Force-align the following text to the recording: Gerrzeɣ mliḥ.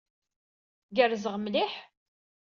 Gerrzeɣ 0.95 1.35
mliḥ. 1.39 1.73